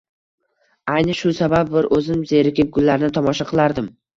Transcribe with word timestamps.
Ayni 0.93 1.17
shu 1.19 1.33
sabab, 1.41 1.69
bir 1.75 1.89
o`zim 1.99 2.25
zerikib 2.35 2.75
gullarni 2.79 3.15
tomosha 3.19 3.49
qilardim 3.53 3.97